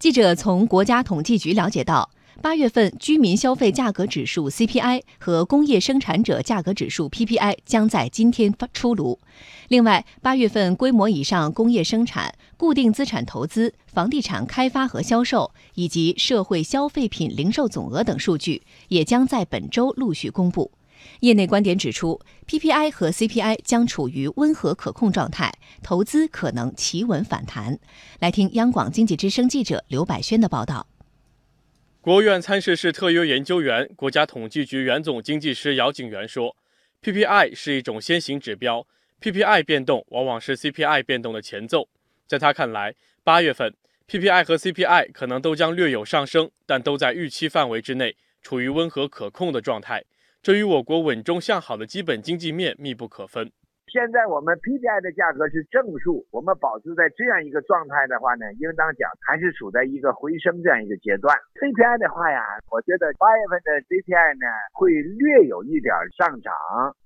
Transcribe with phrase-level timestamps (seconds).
[0.00, 2.08] 记者从国家统计局了解到，
[2.40, 9.18] 八月份居民消费价格指数 CPI 和工业生产者价格指数 PPI 将在今天发出炉。
[9.68, 20.70] 另外，八月份规模以上工业生产、固定资产投资、房地产开发和销售以及社会消费品零售总额等数据也将在本周陆续公布。
[21.20, 25.52] 业内观点指出，PPI 和 CPI 将处于温和可控状态，
[25.82, 27.78] 投资可能企稳反弹。
[28.18, 30.86] 来听央广经济之声记者刘百轩的报道。
[32.00, 36.56] 国务院参事室特约研究员、国家统计局原总经济师姚景元说
[37.02, 38.86] ：“PPI 是一种先行指标
[39.20, 41.88] ，PPI 变动往往是 CPI 变动的前奏。
[42.26, 43.74] 在他看来，八月份
[44.08, 50.02] PPI 和 CPI 可能都将略有上升，但都在预期范围之内，处于温和可控的状态。”
[50.42, 53.52] 这与我国稳中向好的基本经济面密不可分。
[53.92, 61.36] 现在我们 PPI 的价格是正数，我们保持在这样一个状态的话呢，应当讲还是处在一个回升这样一个阶段。
[61.60, 62.40] CPI 的话呀，
[62.70, 66.54] 我觉得八月份的 CPI 呢会略有一点上涨，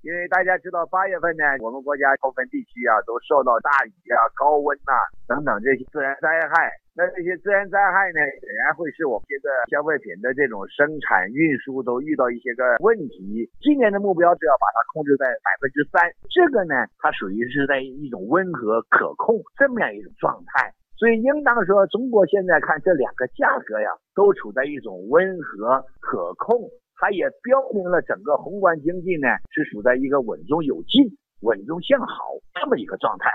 [0.06, 4.92] 因为大家知道八月份呢，我们国家部分地区啊都受到大雨啊、高温呐
[5.26, 6.70] 等等这些自然灾害。
[6.96, 13.42] 那这些自然灾害呢，显然会使我们这个消费品的这种生产运输都遇到一些个问题。
[13.60, 15.98] 今年的目标是要把它控制在百分之三，
[16.30, 20.70] 这个呢，它属于是在一种温和可控这么样一种状态。
[20.94, 31.02] 所以应当说，中国现在看这两个价格呀，都处在一种温和可控，它也标明了整个宏观经济呢是处在一个稳中有进、
[31.42, 33.28] 稳中向好这么一个状态。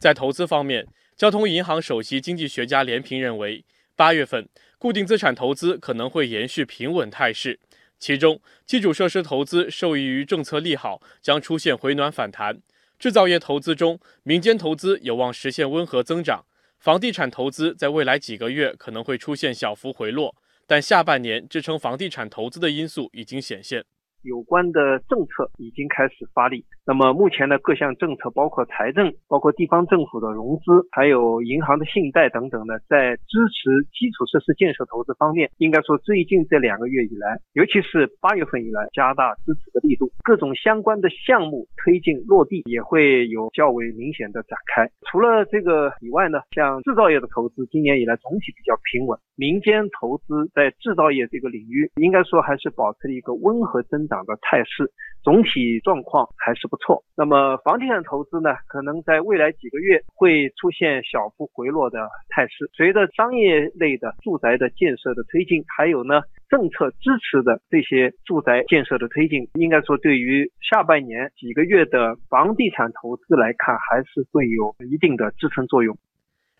[0.00, 0.84] 在投资方面。
[1.18, 3.64] 交通银行首席经济学家连平认为，
[3.96, 7.58] 八月份固定资产投资可能会延续平稳态势，
[7.98, 12.58] 其中基础设施投资受益于政策利好，将出现回暖反弹；
[13.00, 16.44] 制造业投资中，民间投资有望实现温和增长；
[16.78, 20.36] 房地产投资在未来几个月可能会出现小幅回落，
[20.68, 23.84] 但下半年支撑房地产投资的因素已经显现。
[24.22, 26.64] 有关的政策已经开始发力。
[26.86, 44.90] 那么目前的各项政策，包括财政、包括地方政府的融资，还有银行的信贷等等呢，在支持基础设施建设投资方面，应该说最近这两个月以来，尤其是八月份以来，加大支持的力度，各种相关的项目推进落地也会有较为明显的展开。
[45.10, 54.07] 除了这个以外呢，像制造业的投资，今年以来总体比较平稳，民间投资在制造业这个领域，应该说还是保持了一个温和增。
[54.08, 54.90] 长的态势
[55.22, 57.04] 总体状况还是不错。
[57.16, 62.70] 那么房地产投资呢，可能在未来几个月会出现小幅回落的态势。
[62.74, 75.98] 随着商业类的住宅的建设的推进，还有呢政策支持的这些住宅建设的推进，应该说对于下半年几个月的房地产投资来看，还是会有一定的支撑作用。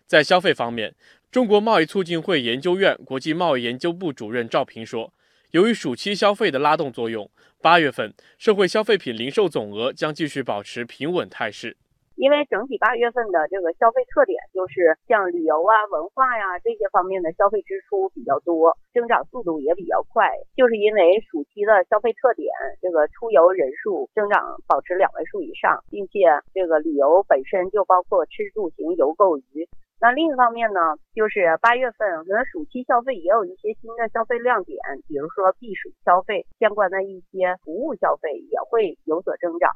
[0.05, 0.93] 在消费方面，
[1.31, 5.13] 中国贸易促进会研究院国际贸易研究部主任赵平说。
[5.51, 7.27] 由于暑期消费的拉动作用，
[7.59, 11.75] 八月份社会消费品零售总额将继续保持平稳态势。
[12.17, 20.29] 因为整体八月份的这个消费特点就是像旅游啊、文化呀这些方面的消费支出比较多，增长速度也比较快。
[20.55, 29.65] 就是因为暑期的消费特点，这个出游人数增长保持两位数以上，并且这个旅游本身就包括吃住行游购娱。
[30.01, 30.79] 那另一方面呢，
[31.13, 39.69] 就是八月份可能暑期消费也有一些新的消费亮点，比如说避暑消费相关的一些服务消费也会有所增长，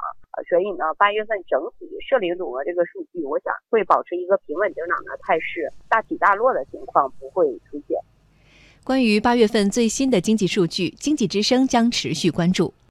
[0.48, 8.00] 所以呢，八月份整体社零总额这个数据，我想会保持一个平稳增长的态势，大起大落的情况不会出现。
[8.86, 12.74] 关于八月份最新的经济数据，经济之声将持续关注。